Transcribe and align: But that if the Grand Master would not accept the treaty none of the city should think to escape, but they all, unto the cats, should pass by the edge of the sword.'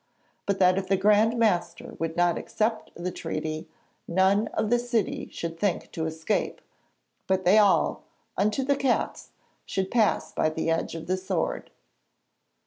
But 0.47 0.57
that 0.57 0.79
if 0.79 0.87
the 0.87 0.97
Grand 0.97 1.37
Master 1.37 1.93
would 1.99 2.17
not 2.17 2.35
accept 2.35 2.89
the 2.95 3.11
treaty 3.11 3.69
none 4.07 4.47
of 4.47 4.71
the 4.71 4.79
city 4.79 5.29
should 5.31 5.59
think 5.59 5.91
to 5.91 6.07
escape, 6.07 6.59
but 7.27 7.45
they 7.45 7.59
all, 7.59 8.05
unto 8.35 8.63
the 8.63 8.75
cats, 8.75 9.29
should 9.63 9.91
pass 9.91 10.31
by 10.31 10.49
the 10.49 10.71
edge 10.71 10.95
of 10.95 11.05
the 11.05 11.17
sword.' 11.17 11.69